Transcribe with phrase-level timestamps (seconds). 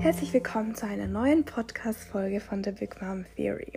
[0.00, 3.72] Herzlich willkommen zu einer neuen Podcast-Folge von The Big Mom Theory.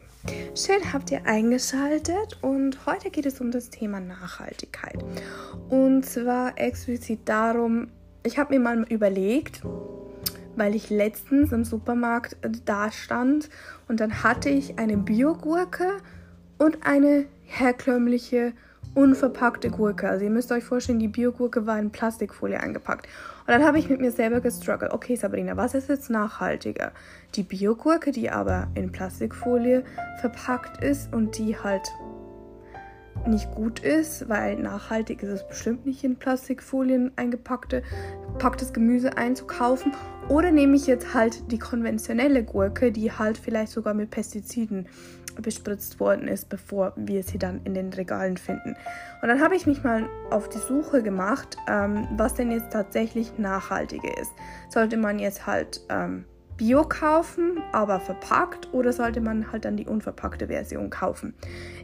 [0.55, 5.04] Schön habt ihr eingeschaltet und heute geht es um das Thema Nachhaltigkeit.
[5.67, 7.89] Und zwar explizit darum,
[8.25, 9.64] ich habe mir mal überlegt,
[10.55, 13.50] weil ich letztens im Supermarkt da stand
[13.89, 15.97] und dann hatte ich eine Biogurke
[16.57, 18.54] und eine herkömmliche
[18.96, 20.07] unverpackte Gurke.
[20.07, 23.07] Also ihr müsst euch vorstellen, die Biogurke war in Plastikfolie eingepackt.
[23.46, 24.93] Und dann habe ich mit mir selber gestruggelt.
[24.93, 26.92] Okay, Sabrina, was ist jetzt nachhaltiger?
[27.36, 29.84] Die Biogurke, die aber in Plastikfolie
[30.21, 31.87] verpackt ist und die halt
[33.28, 37.84] nicht gut ist, weil nachhaltig ist es bestimmt nicht in Plastikfolien eingepackte
[38.38, 39.94] packtes Gemüse einzukaufen.
[40.30, 44.88] Oder nehme ich jetzt halt die konventionelle Gurke, die halt vielleicht sogar mit Pestiziden
[45.42, 48.75] bespritzt worden ist, bevor wir sie dann in den Regalen finden.
[49.22, 53.38] Und dann habe ich mich mal auf die Suche gemacht, ähm, was denn jetzt tatsächlich
[53.38, 54.31] nachhaltiger ist.
[54.69, 56.26] Sollte man jetzt halt ähm,
[56.58, 61.34] Bio kaufen, aber verpackt, oder sollte man halt dann die unverpackte Version kaufen?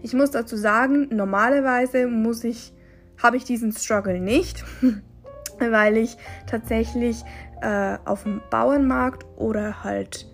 [0.03, 2.73] Ich muss dazu sagen, normalerweise muss ich,
[3.22, 4.64] habe ich diesen Struggle nicht,
[5.59, 7.23] weil ich tatsächlich
[7.61, 10.28] äh, auf dem Bauernmarkt oder halt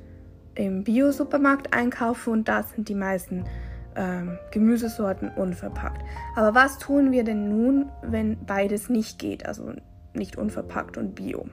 [0.56, 3.45] im Bio-Supermarkt einkaufe und da sind die meisten
[3.95, 6.02] ähm, Gemüsesorten unverpackt.
[6.36, 9.73] Aber was tun wir denn nun, wenn beides nicht geht, also
[10.14, 11.48] nicht unverpackt und Bio?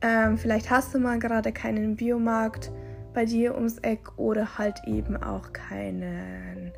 [0.00, 2.72] Ähm, vielleicht hast du mal gerade keinen Biomarkt
[3.14, 6.72] bei dir ums Eck oder halt eben auch keinen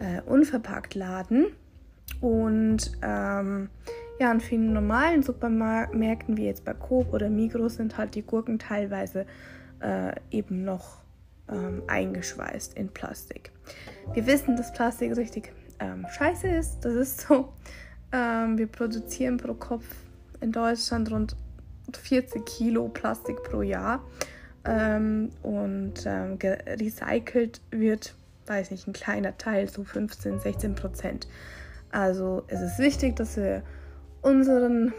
[0.00, 1.46] äh, Unverpacktladen.
[2.20, 3.70] Und ähm,
[4.18, 8.58] ja, in vielen normalen Supermärkten wie jetzt bei Coop oder Migros sind halt die Gurken
[8.58, 9.26] teilweise
[9.80, 11.02] äh, eben noch
[11.50, 13.52] ähm, eingeschweißt in Plastik.
[14.12, 16.80] Wir wissen, dass Plastik richtig ähm, scheiße ist.
[16.84, 17.52] Das ist so.
[18.12, 19.84] Ähm, wir produzieren pro Kopf
[20.40, 21.36] in Deutschland rund
[21.92, 24.04] 40 Kilo Plastik pro Jahr.
[24.64, 28.14] Ähm, und ähm, recycelt wird,
[28.46, 31.28] weiß nicht, ein kleiner Teil, so 15, 16 Prozent.
[31.90, 33.62] Also es ist wichtig, dass wir
[34.20, 34.92] unseren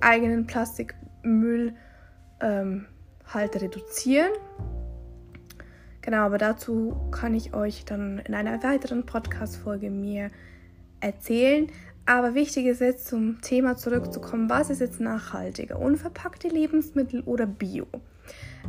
[0.00, 1.74] eigenen Plastikmüll
[2.40, 2.86] ähm,
[3.32, 4.30] halt reduzieren.
[6.02, 10.30] Genau, aber dazu kann ich euch dann in einer weiteren Podcast-Folge mir
[11.00, 11.68] erzählen.
[12.06, 15.80] Aber wichtig ist jetzt zum Thema zurückzukommen, was ist jetzt nachhaltiger?
[15.80, 17.86] Unverpackte Lebensmittel oder Bio?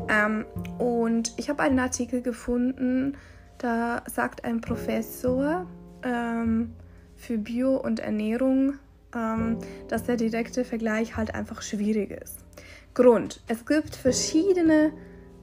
[0.09, 0.46] Ähm,
[0.79, 3.16] und ich habe einen Artikel gefunden,
[3.59, 5.67] da sagt ein Professor
[6.03, 6.73] ähm,
[7.16, 8.73] für Bio und Ernährung,
[9.16, 12.47] ähm, dass der direkte Vergleich halt einfach schwierig ist.
[12.97, 13.41] Grund.
[13.47, 14.91] Es gibt verschiedene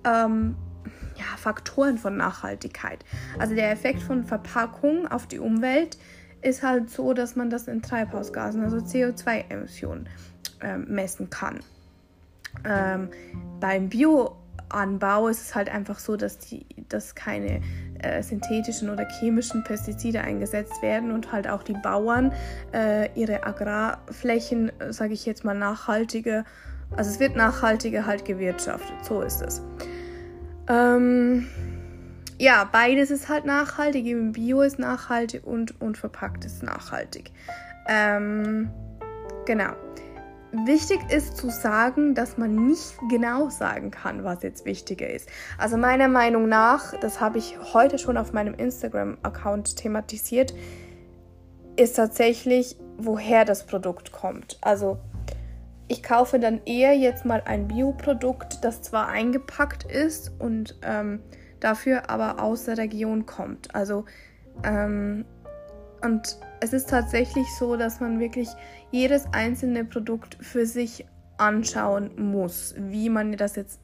[0.05, 0.57] ähm,
[1.15, 3.05] ja, Faktoren von Nachhaltigkeit.
[3.39, 5.97] Also der Effekt von Verpackung auf die Umwelt
[6.43, 10.09] ist halt so, dass man das in Treibhausgasen, also CO2-Emissionen,
[10.63, 11.61] äh, messen kann.
[12.65, 13.11] Ähm,
[13.61, 17.61] beim Bioanbau ist es halt einfach so, dass, die, dass keine
[18.01, 22.33] äh, synthetischen oder chemischen Pestizide eingesetzt werden und halt auch die Bauern
[22.73, 26.45] äh, ihre Agrarflächen, sage ich jetzt mal, nachhaltiger
[26.97, 29.63] also es wird nachhaltiger halt gewirtschaftet, so ist es.
[30.69, 31.47] Ähm,
[32.39, 37.31] ja, beides ist halt nachhaltig, eben Bio ist nachhaltig und unverpackt ist nachhaltig.
[37.89, 38.71] Ähm,
[39.47, 39.73] genau.
[40.67, 45.29] Wichtig ist zu sagen, dass man nicht genau sagen kann, was jetzt wichtiger ist.
[45.59, 50.55] Also meiner Meinung nach, das habe ich heute schon auf meinem Instagram-Account thematisiert,
[51.77, 54.59] ist tatsächlich, woher das Produkt kommt.
[54.61, 54.99] Also
[55.89, 61.21] ich kaufe dann eher jetzt mal ein Bioprodukt, das zwar eingepackt ist und ähm,
[61.61, 63.75] dafür aber aus der Region kommt.
[63.75, 64.05] Also
[64.63, 65.25] ähm,
[66.03, 68.49] und es ist tatsächlich so, dass man wirklich
[68.91, 71.07] jedes einzelne Produkt für sich
[71.39, 73.81] anschauen muss, wie man das jetzt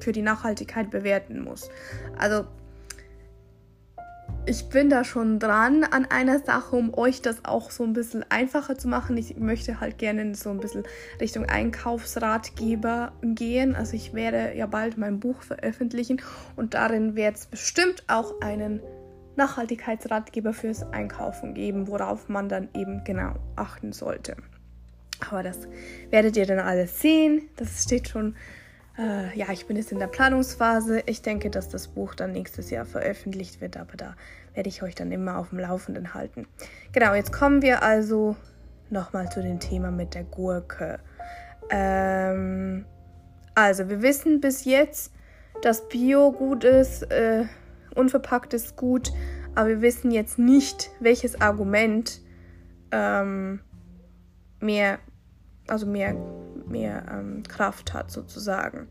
[0.00, 1.70] für die Nachhaltigkeit bewerten muss.
[2.18, 2.44] Also
[4.46, 8.24] ich bin da schon dran an einer Sache, um euch das auch so ein bisschen
[8.30, 9.16] einfacher zu machen.
[9.16, 10.84] Ich möchte halt gerne so ein bisschen
[11.20, 13.76] Richtung Einkaufsratgeber gehen.
[13.76, 16.20] Also ich werde ja bald mein Buch veröffentlichen
[16.56, 18.80] und darin wird es bestimmt auch einen
[19.36, 24.36] Nachhaltigkeitsratgeber fürs Einkaufen geben, worauf man dann eben genau achten sollte.
[25.28, 25.68] Aber das
[26.10, 27.42] werdet ihr dann alles sehen.
[27.56, 28.34] Das steht schon
[29.00, 31.02] äh, ja, ich bin jetzt in der Planungsphase.
[31.06, 34.14] Ich denke, dass das Buch dann nächstes Jahr veröffentlicht wird, aber da
[34.54, 36.46] werde ich euch dann immer auf dem Laufenden halten.
[36.92, 38.36] Genau, jetzt kommen wir also
[38.90, 40.98] nochmal zu dem Thema mit der Gurke.
[41.70, 42.84] Ähm,
[43.54, 45.12] also, wir wissen bis jetzt,
[45.62, 47.44] dass Bio gut ist, äh,
[47.94, 49.12] unverpackt ist gut,
[49.54, 52.20] aber wir wissen jetzt nicht, welches Argument
[52.92, 53.60] ähm,
[54.60, 54.98] mehr,
[55.68, 56.14] also mehr
[56.70, 58.88] mehr ähm, Kraft hat sozusagen.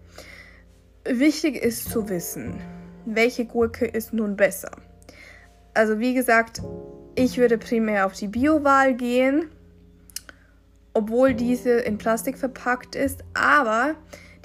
[1.06, 2.60] wichtig ist zu wissen,
[3.06, 4.72] welche Gurke ist nun besser.
[5.74, 6.62] Also wie gesagt,
[7.16, 9.50] ich würde primär auf die Bio-Wahl gehen,
[10.94, 13.96] obwohl diese in Plastik verpackt ist, aber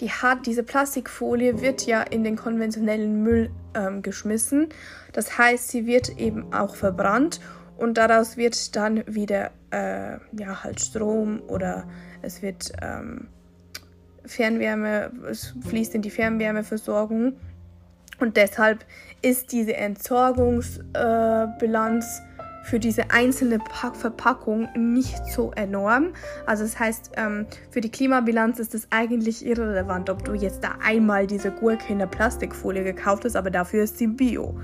[0.00, 4.68] die hat, diese Plastikfolie wird ja in den konventionellen Müll ähm, geschmissen.
[5.12, 7.40] Das heißt, sie wird eben auch verbrannt
[7.76, 11.88] und daraus wird dann wieder äh, ja halt Strom oder
[12.22, 13.26] es wird ähm,
[14.24, 17.34] Fernwärme, es fließt in die Fernwärmeversorgung
[18.20, 18.84] und deshalb
[19.22, 22.10] ist diese Entsorgungsbilanz äh,
[22.64, 26.14] für diese einzelne Pack Verpackung nicht so enorm.
[26.46, 30.76] Also das heißt, ähm, für die Klimabilanz ist es eigentlich irrelevant, ob du jetzt da
[30.82, 34.58] einmal diese Gurke in der Plastikfolie gekauft hast, aber dafür ist sie Bio.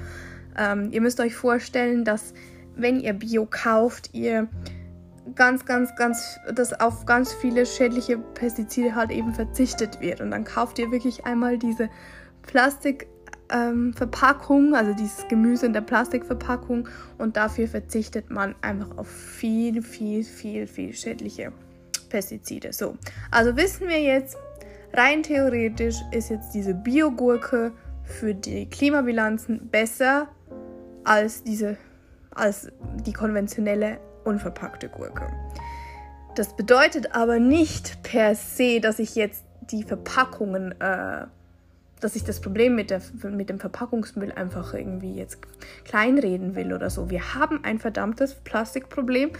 [0.56, 2.32] Ähm, ihr müsst euch vorstellen, dass
[2.76, 4.48] wenn ihr Bio kauft, ihr
[5.34, 10.20] ganz, ganz, ganz, dass auf ganz viele schädliche Pestizide halt eben verzichtet wird.
[10.20, 11.88] Und dann kauft ihr wirklich einmal diese
[12.42, 13.06] Plastik
[13.50, 16.88] ähm, also dieses Gemüse in der Plastikverpackung
[17.18, 21.52] und dafür verzichtet man einfach auf viel, viel, viel, viel schädliche
[22.08, 22.72] Pestizide.
[22.72, 22.96] So,
[23.30, 24.36] also wissen wir jetzt,
[24.92, 27.72] rein theoretisch ist jetzt diese Biogurke
[28.04, 30.28] für die Klimabilanzen besser
[31.04, 31.76] als diese,
[32.34, 32.70] als
[33.06, 35.26] die konventionelle unverpackte Gurke.
[36.36, 41.26] Das bedeutet aber nicht per se, dass ich jetzt die Verpackungen äh,
[42.00, 45.38] dass ich das Problem mit, der, mit dem Verpackungsmüll einfach irgendwie jetzt
[45.84, 47.10] kleinreden will oder so.
[47.10, 49.30] Wir haben ein verdammtes Plastikproblem,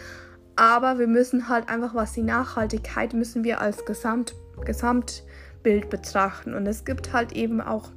[0.56, 4.34] aber wir müssen halt einfach, was die Nachhaltigkeit, müssen wir als Gesamt,
[4.64, 6.54] Gesamtbild betrachten.
[6.54, 7.90] Und es gibt halt eben auch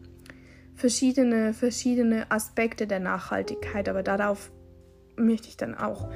[0.75, 4.49] verschiedene, verschiedene Aspekte der Nachhaltigkeit, aber darauf
[5.15, 6.10] möchte ich dann auch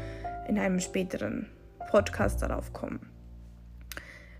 [0.47, 1.47] in einem späteren
[1.89, 2.99] Podcast darauf kommen.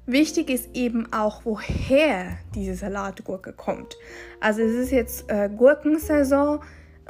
[0.06, 3.98] Wichtig ist eben auch, woher diese Salatgurke kommt.
[4.39, 6.62] Also es ist jetzt äh, Gurkensaison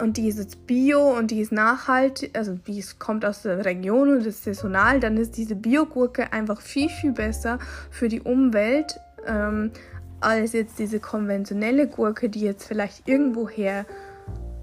[0.02, 4.10] und die ist jetzt bio und die ist nachhaltig, also die kommt aus der Region
[4.10, 7.60] und ist saisonal, dann ist diese Biogurke einfach viel, viel besser
[7.92, 9.72] für die Umwelt ähm,
[10.20, 13.86] als jetzt diese konventionelle Gurke, die jetzt vielleicht irgendwoher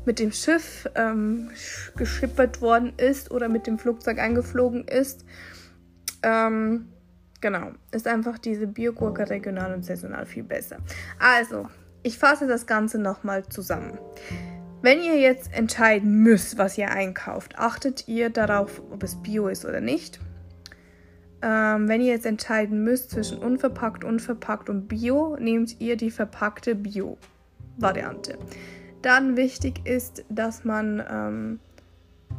[0.07, 1.51] mit dem Schiff ähm,
[1.97, 5.25] geschippert worden ist oder mit dem Flugzeug eingeflogen ist.
[6.23, 6.89] Ähm,
[7.45, 10.79] Genau, ist einfach diese Biogurke regional und saisonal viel besser.
[11.19, 11.69] Also,
[12.03, 13.99] ich fasse das Ganze nochmal zusammen.
[14.81, 19.67] Wenn ihr jetzt entscheiden müsst, was ihr einkauft, achtet ihr darauf, ob es Bio ist
[19.67, 20.21] oder nicht.
[21.43, 26.75] Ähm, wenn ihr jetzt entscheiden müsst zwischen unverpackt, unverpackt und Bio, nehmt ihr die verpackte
[26.75, 28.39] Bio-Variante.
[29.05, 31.61] Dann wichtig ist, dass man ähm,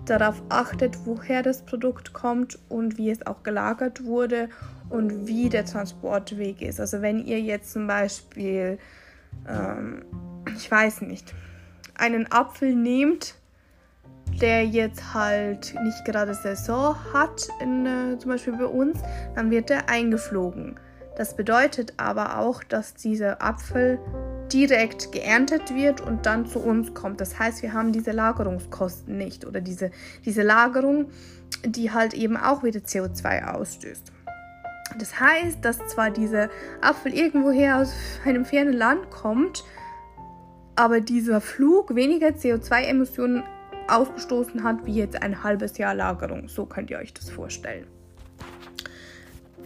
[0.06, 4.50] darauf achtet, woher das Produkt kommt und wie es auch gelagert wurde
[4.90, 6.80] und wie der Transportweg ist.
[6.80, 8.80] Also wenn ihr jetzt zum Beispiel,
[9.48, 10.06] ähm,
[10.58, 11.36] ich weiß nicht,
[11.94, 13.36] einen Apfel nehmt,
[14.42, 18.98] der jetzt halt nicht gerade Saison hat, in, äh, zum Beispiel bei uns,
[19.36, 20.80] dann wird er eingeflogen.
[21.16, 24.00] Das bedeutet aber auch, dass dieser Apfel
[24.54, 27.22] direkt geerntet wird und dann zu uns kommt.
[27.22, 29.92] Das heißt, wir haben diese Lagerungskosten nicht oder diese,
[30.26, 31.10] diese Lagerung,
[31.66, 34.12] die halt eben auch wieder CO2 ausstößt.
[35.00, 36.50] Das heißt, dass zwar dieser
[36.82, 39.64] Apfel irgendwoher aus einem fernen Land kommt,
[40.76, 43.44] aber dieser Flug weniger CO2-Emissionen
[43.88, 46.48] ausgestoßen hat, wie jetzt ein halbes Jahr Lagerung.
[46.48, 47.88] So könnt ihr euch das vorstellen.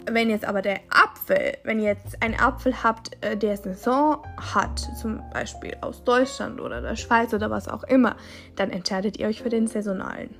[0.08, 4.22] Wenn jetzt aber der Apfel, wenn ihr jetzt einen Apfel habt, äh, der Saison
[4.54, 8.16] hat, zum Beispiel aus Deutschland oder der Schweiz oder was auch immer,
[8.56, 10.34] dann entscheidet ihr euch für den saisonalen.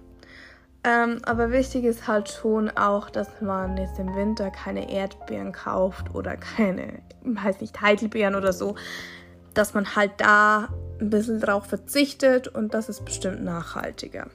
[0.83, 6.15] Ähm, aber wichtig ist halt schon auch, dass man jetzt im Winter keine Erdbeeren kauft
[6.15, 8.77] oder keine, weiß nicht, Heidelbeeren oder so.
[9.53, 10.69] Dass man halt da
[11.01, 14.29] ein bisschen drauf verzichtet und das ist bestimmt nachhaltiger.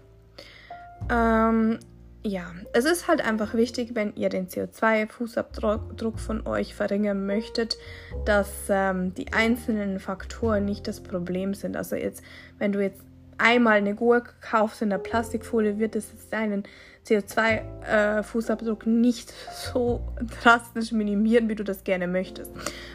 [1.09, 1.79] Ähm,
[2.25, 7.77] ja, es ist halt einfach wichtig, wenn ihr den CO2-Fußabdruck von euch verringern möchtet,
[8.25, 11.77] dass ähm, die einzelnen Faktoren nicht das Problem sind.
[11.77, 12.23] Also jetzt,
[12.57, 13.03] wenn du jetzt
[13.37, 16.63] einmal eine Gurke kaufst in der Plastikfolie, wird es deinen
[17.07, 20.01] CO2-Fußabdruck äh, nicht so
[20.41, 22.51] drastisch minimieren, wie du das gerne möchtest.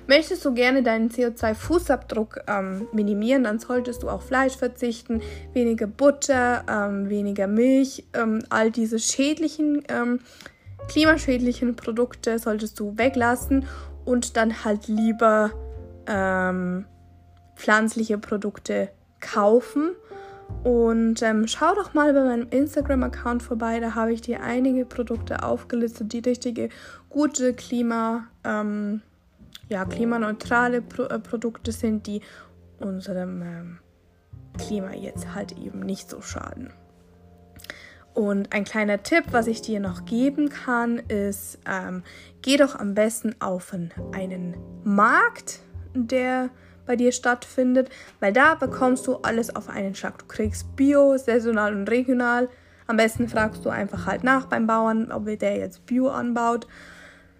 [0.06, 6.64] Möchtest du gerne deinen CO2-Fußabdruck ähm, minimieren, dann solltest du auf Fleisch verzichten, weniger Butter,
[6.68, 10.20] ähm, weniger Milch, ähm, all diese schädlichen, ähm,
[10.88, 13.66] klimaschädlichen Produkte solltest du weglassen
[14.04, 15.52] und dann halt lieber
[16.06, 16.86] ähm,
[17.54, 18.90] pflanzliche Produkte
[19.20, 19.92] kaufen
[20.62, 25.42] und ähm, schau doch mal bei meinem Instagram-Account vorbei, da habe ich dir einige Produkte
[25.42, 26.68] aufgelistet, die richtige,
[27.08, 29.00] gute Klima, ähm,
[29.68, 32.20] ja, klimaneutrale Pro äh, Produkte sind, die
[32.78, 33.78] unserem ähm,
[34.58, 36.72] Klima jetzt halt eben nicht so schaden.
[38.12, 42.02] Und ein kleiner Tipp, was ich dir noch geben kann, ist, ähm,
[42.42, 43.72] geh doch am besten auf
[44.12, 45.60] einen Markt,
[45.94, 46.50] der
[46.90, 50.18] bei dir stattfindet, weil da bekommst du alles auf einen Schlag.
[50.18, 52.48] Du kriegst Bio, saisonal und regional.
[52.88, 56.66] Am besten fragst du einfach halt nach beim Bauern, ob der jetzt Bio anbaut.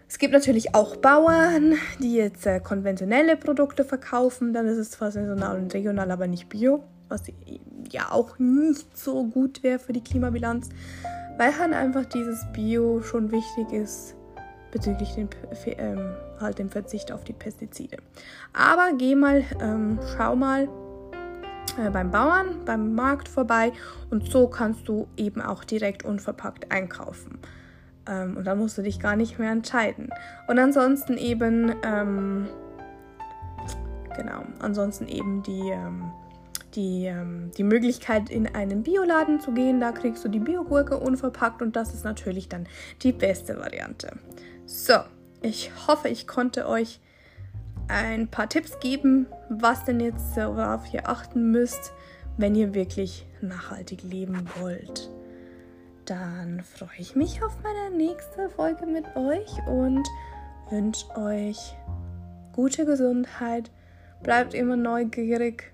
[0.09, 4.53] Es gibt natürlich auch Bauern, die jetzt äh, konventionelle Produkte verkaufen.
[4.53, 7.23] Dann ist es zwar saisonal und regional, aber nicht Bio, was
[7.91, 10.69] ja auch nicht so gut wäre für die Klimabilanz,
[11.39, 14.15] weil halt einfach dieses Bio schon wichtig ist
[14.73, 15.29] bezüglich den,
[15.67, 17.99] ähm, halt dem Verzicht auf die Pestizide.
[18.53, 20.69] Aber geh mal, ähm, schau mal
[21.79, 23.73] äh, beim Bauern, beim Markt vorbei
[24.11, 27.39] und so kannst du eben auch direkt unverpackt einkaufen.
[28.07, 30.11] Ähm, und dann musst du dich gar nicht mehr entscheiden.
[30.49, 32.49] Und ansonsten eben, ähm,
[34.17, 36.11] genau, ansonsten eben die, ähm,
[36.75, 39.81] die, ähm, die Möglichkeit, in einen Bioladen zu gehen.
[39.81, 42.67] Da kriegst du die Biogurke unverpackt und das ist natürlich dann
[43.03, 44.13] die beste Variante.
[44.73, 44.95] So,
[45.43, 47.01] ich hoffe, ich konnte euch
[47.89, 51.93] ein paar Tipps geben, was denn jetzt, worauf ihr achten müsst,
[52.37, 55.11] wenn ihr wirklich nachhaltig leben wollt.
[56.05, 60.07] Dann freue ich mich auf meine nächste Folge mit euch und
[60.71, 61.75] wünsche euch
[62.53, 63.73] gute Gesundheit.
[64.23, 65.73] Bleibt immer neugierig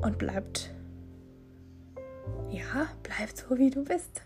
[0.00, 0.70] und bleibt,
[2.48, 4.22] ja, bleibt so wie du bist.